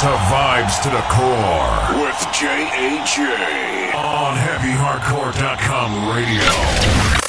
[0.00, 7.19] to Vibes to the Core with JAJ on HeavyHardcore.com radio.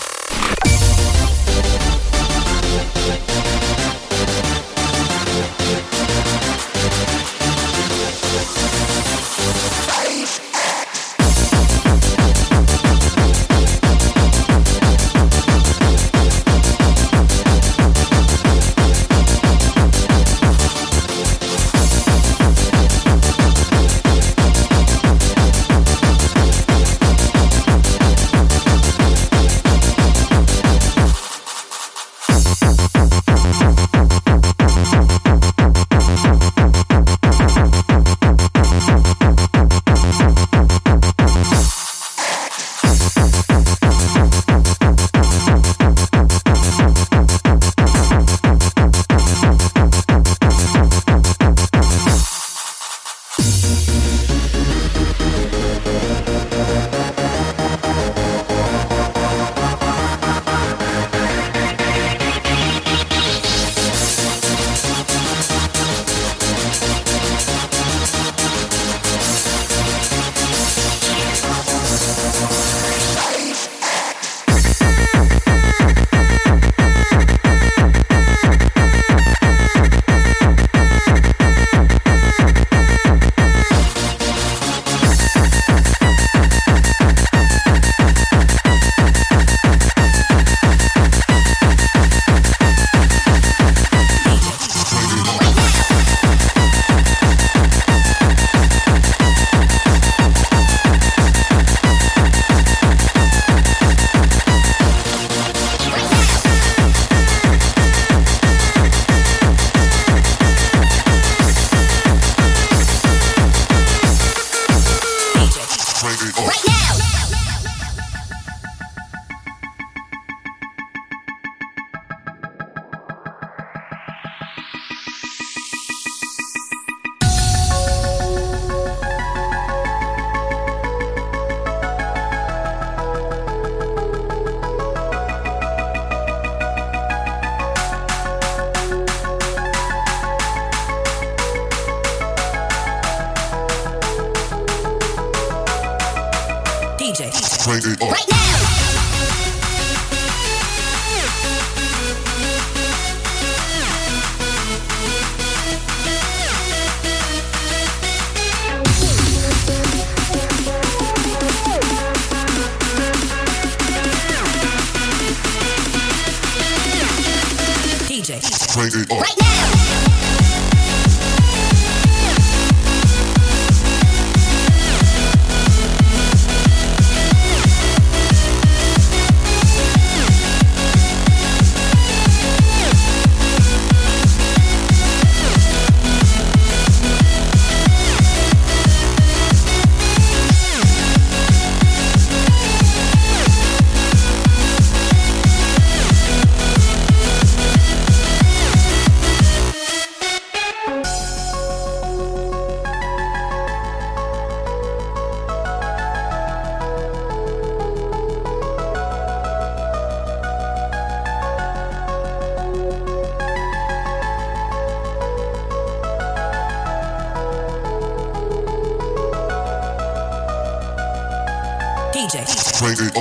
[222.12, 222.46] DJ.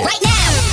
[0.04, 0.69] Right now.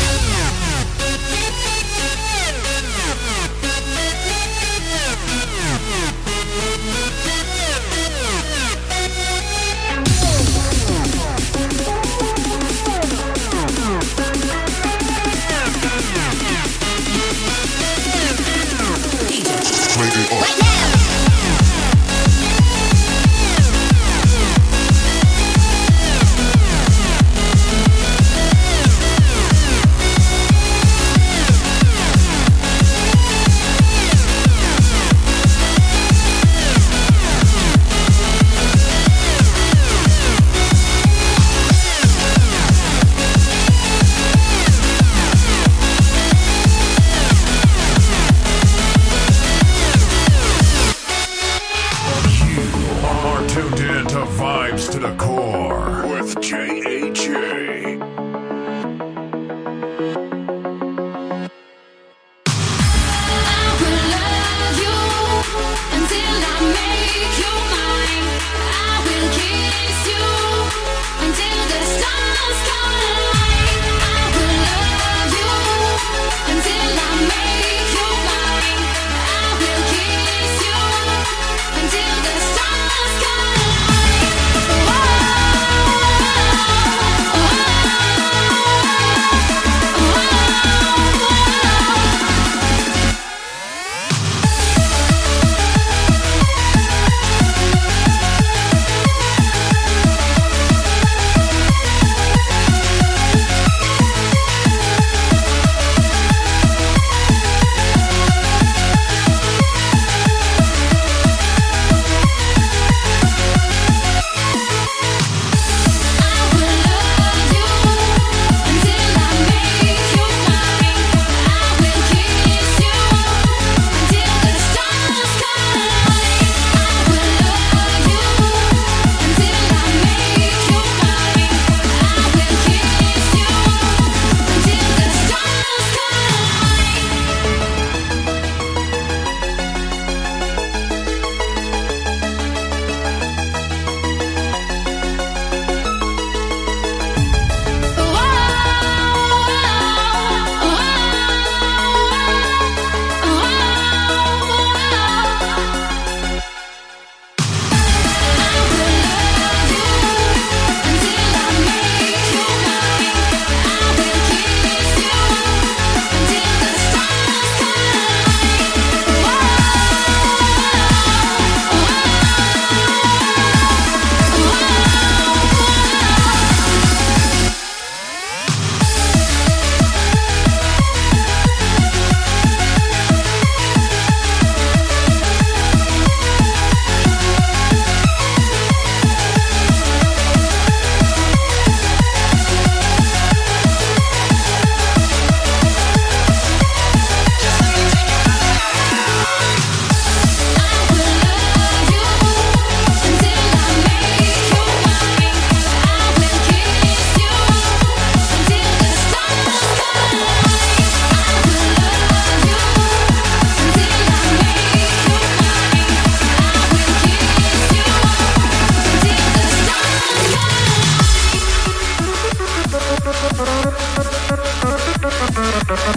[225.77, 225.93] I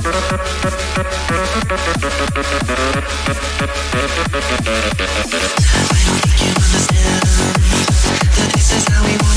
[6.04, 7.24] don't think you understand.
[8.36, 9.29] That this is how we want.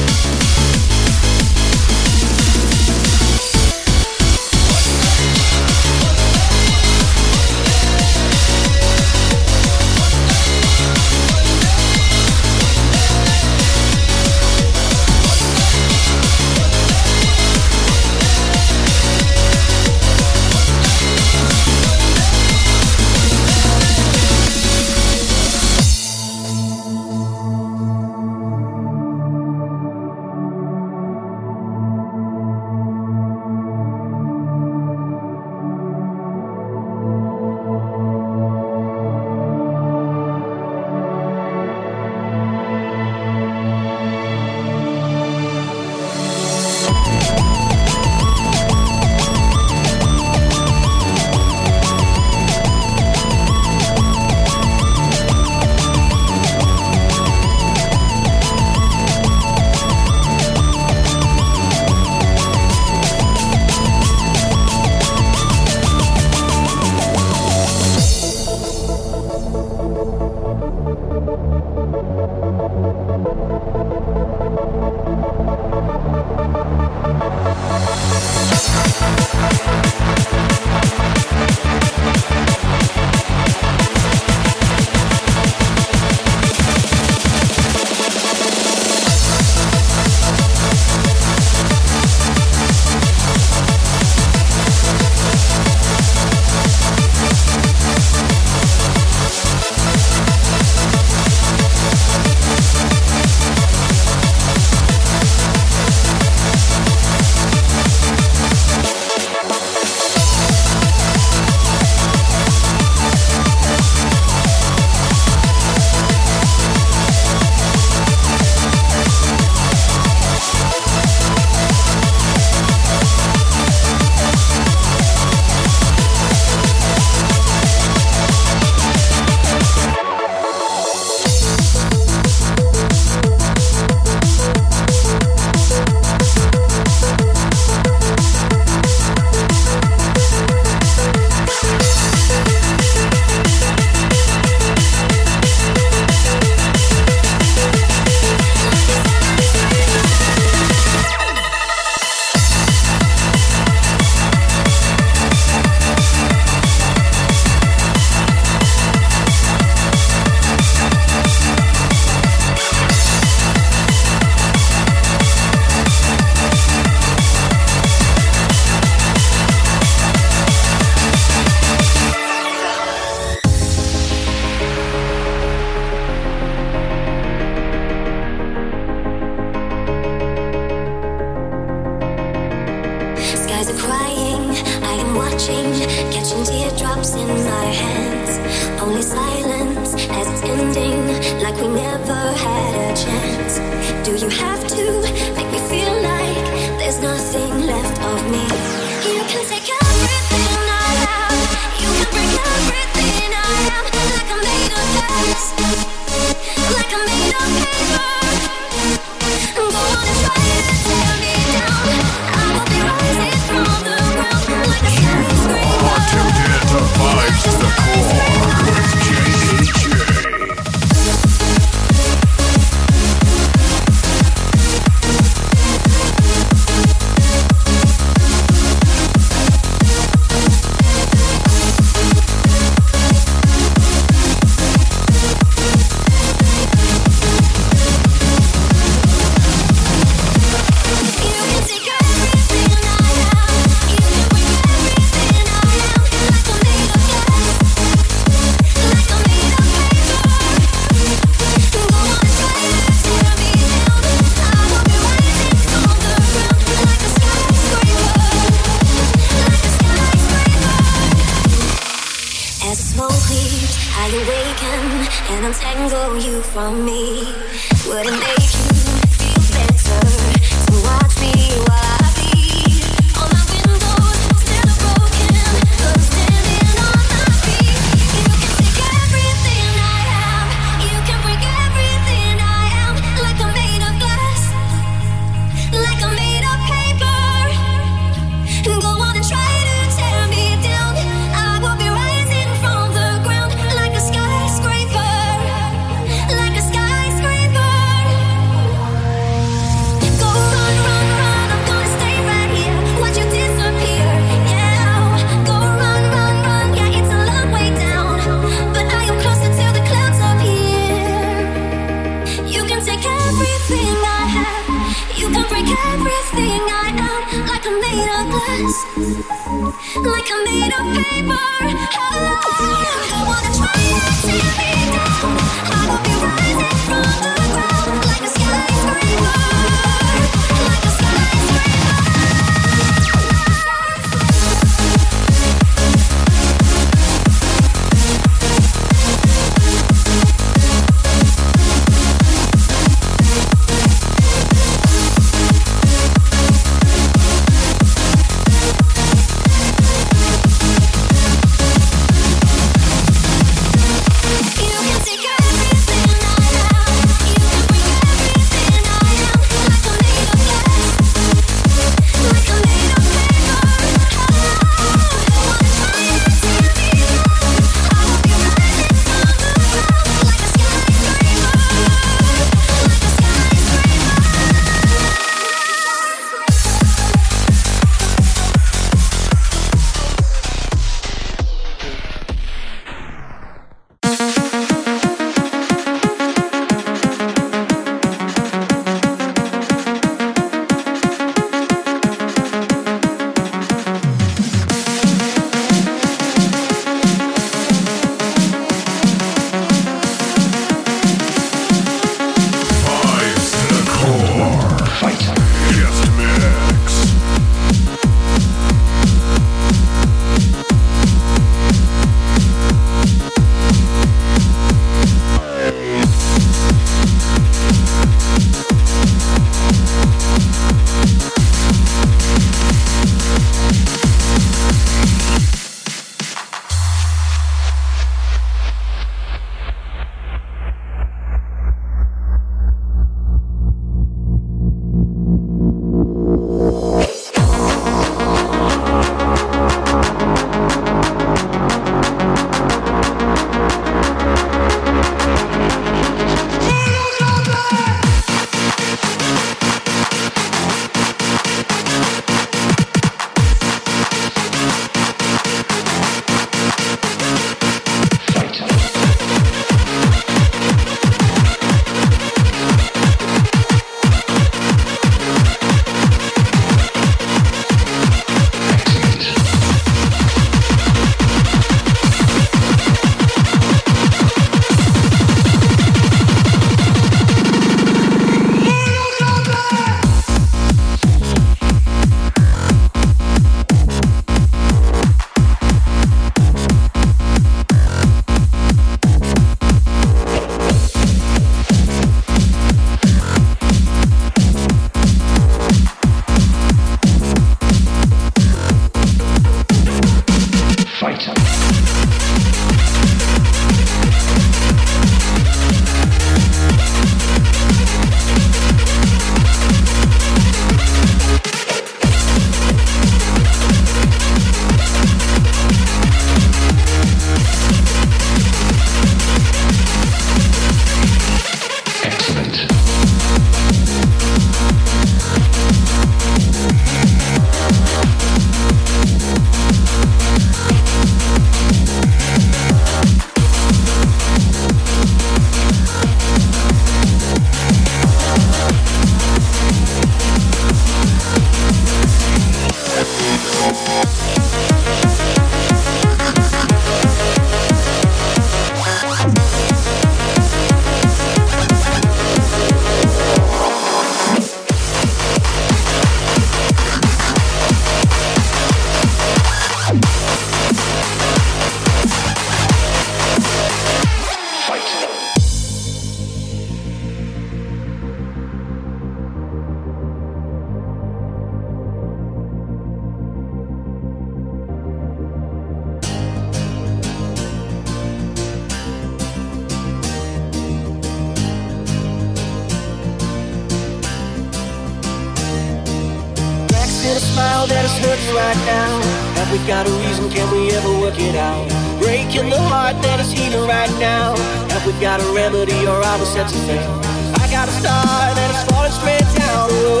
[589.52, 590.30] We got a reason?
[590.30, 591.68] Can we ever work it out?
[592.00, 594.34] Breaking the heart that is healing right now.
[594.72, 597.00] Have we got a remedy or are we set to fail?
[597.36, 599.68] I got a star that is falling straight down.
[599.68, 600.00] Whoa.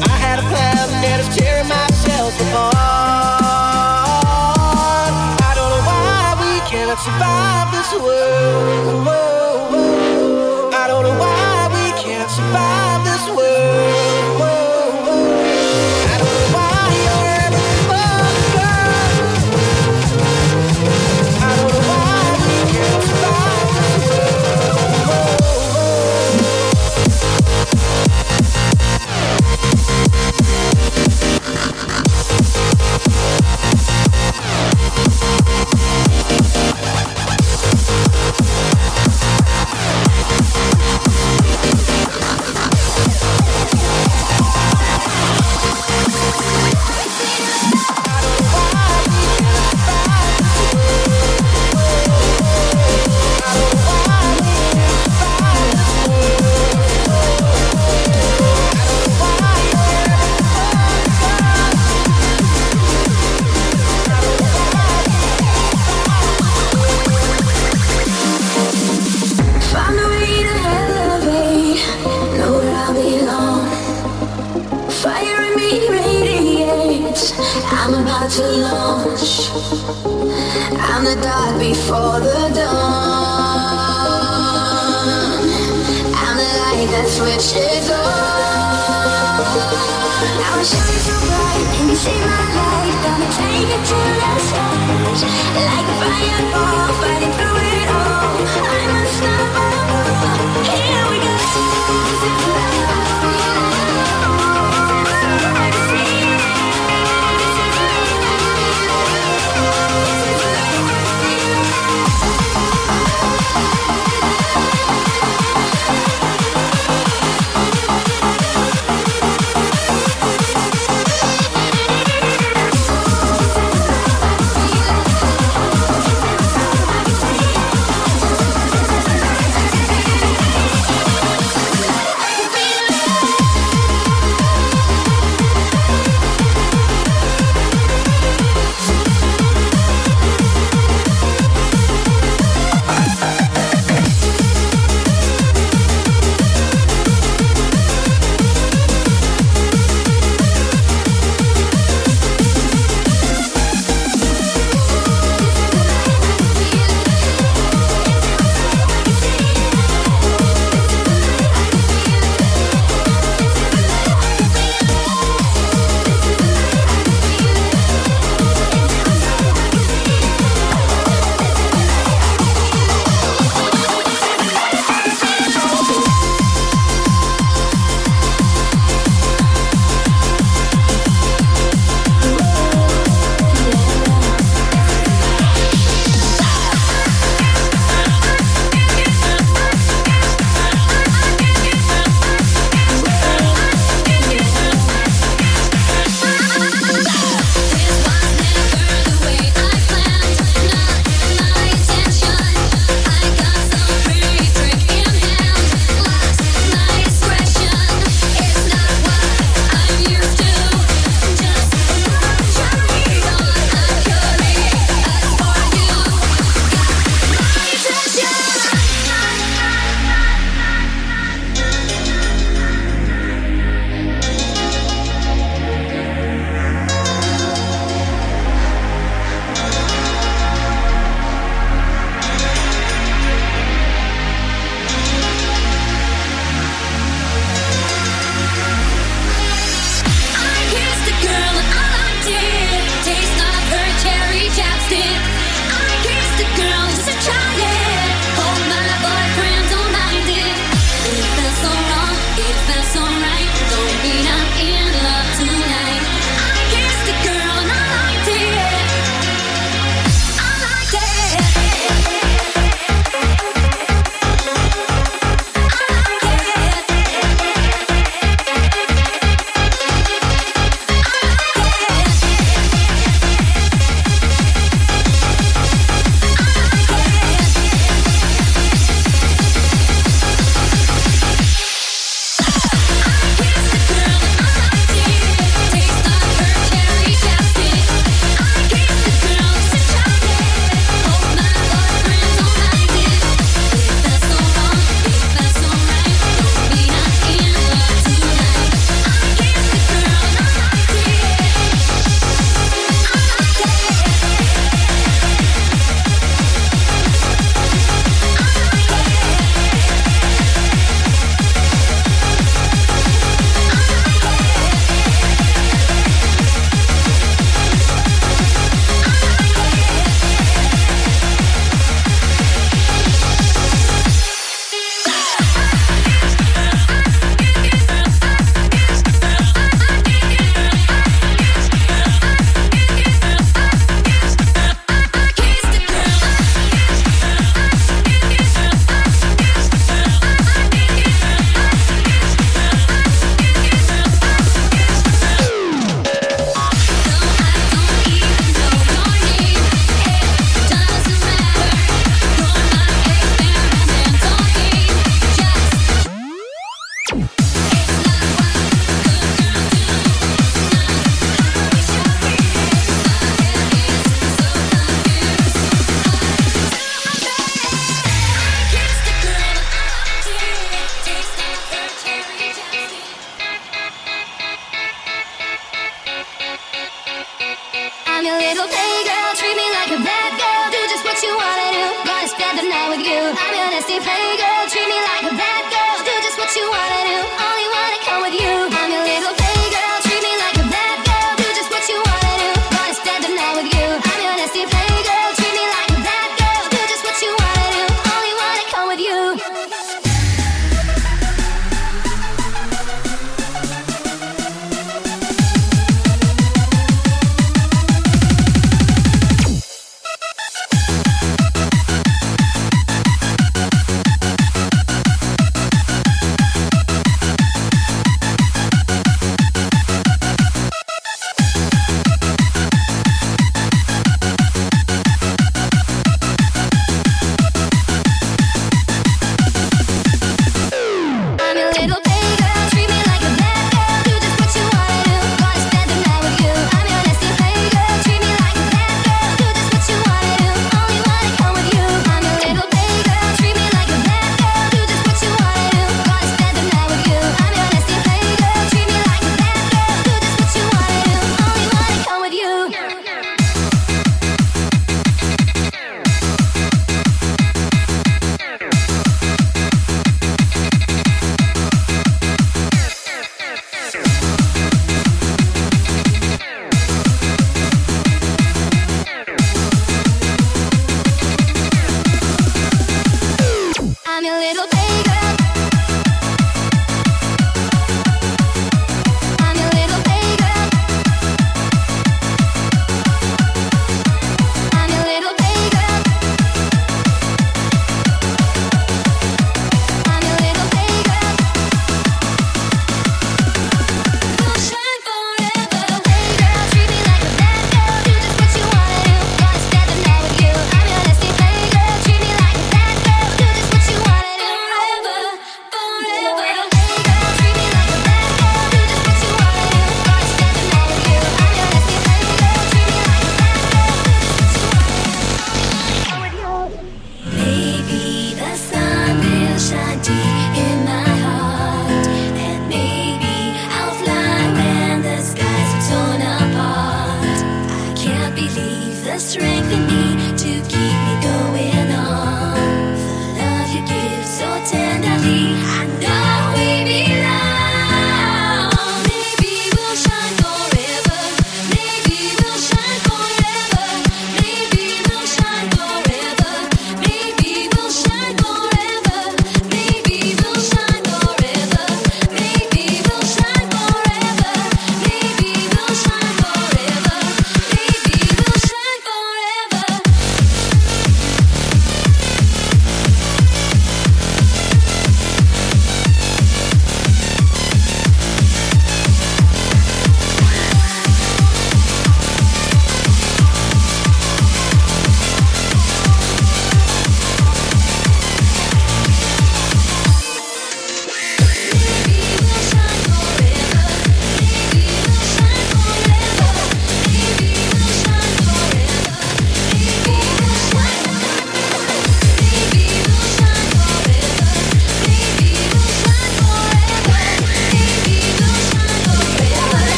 [0.00, 2.72] I had a plan that is tearing myself apart.
[5.44, 9.04] I don't know why we cannot survive this world.
[10.72, 13.97] I don't know why we can't survive this world.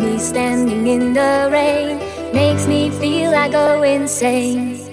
[0.00, 1.98] me standing in the rain
[2.32, 4.85] makes me feel I go insane.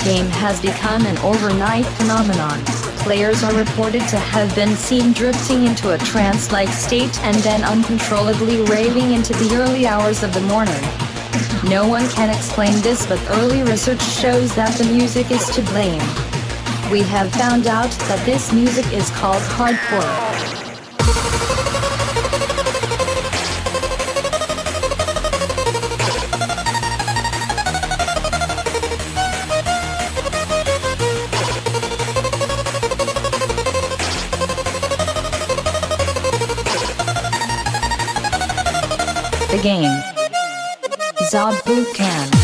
[0.05, 2.63] Game has become an overnight phenomenon.
[3.05, 8.61] Players are reported to have been seen drifting into a trance-like state and then uncontrollably
[8.65, 10.83] raving into the early hours of the morning.
[11.69, 16.03] No one can explain this but early research shows that the music is to blame.
[16.93, 20.54] We have found out that this music is called hardcore.
[39.65, 40.03] Game.
[41.31, 42.44] Zob Boot Camp.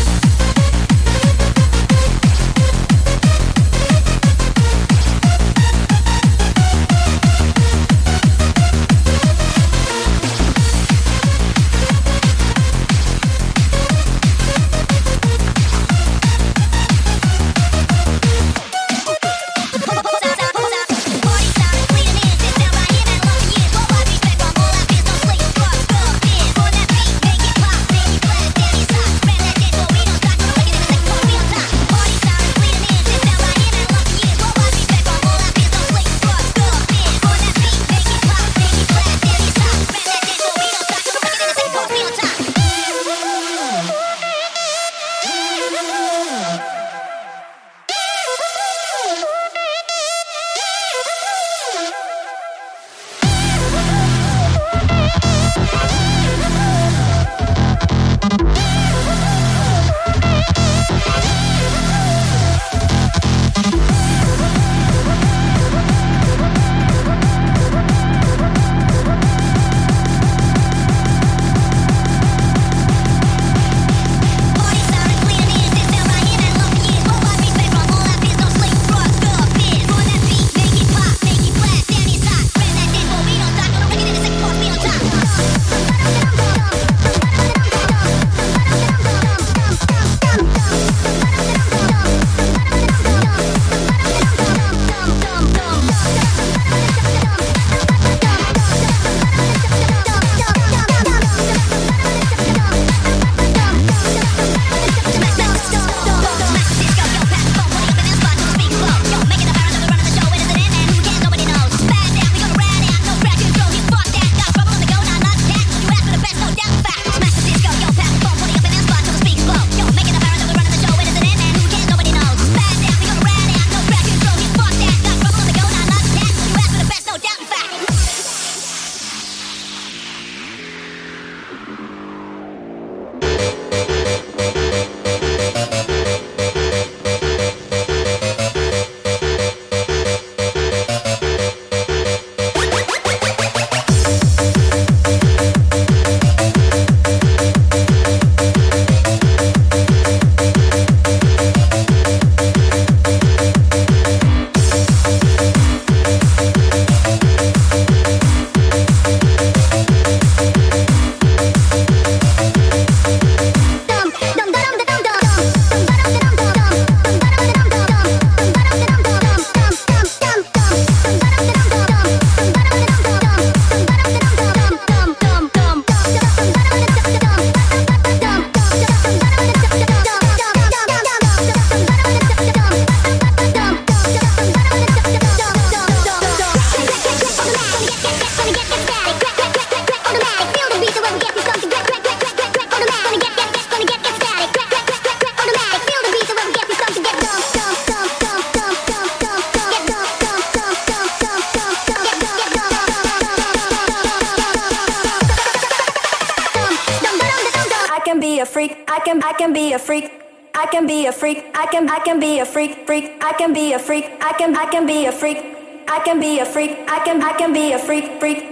[211.93, 214.85] I can be a freak, freak, I can be a freak, I can I can
[214.85, 215.60] be a freak.
[215.91, 216.71] I can be a freak.
[216.87, 218.50] I can I can be a freak freak